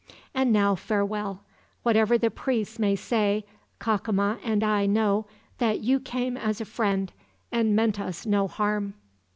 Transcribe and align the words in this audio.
"And 0.33 0.51
now, 0.51 0.73
farewell. 0.73 1.43
Whatever 1.83 2.17
the 2.17 2.31
priests 2.31 2.79
may 2.79 2.95
say, 2.95 3.45
Cacama 3.79 4.39
and 4.43 4.63
I 4.63 4.87
know 4.87 5.27
that 5.59 5.81
you 5.81 5.99
came 5.99 6.35
as 6.37 6.59
a 6.59 6.65
friend, 6.65 7.13
and 7.51 7.75
meant 7.75 7.99
us 7.99 8.25
no 8.25 8.47
harm. 8.47 8.95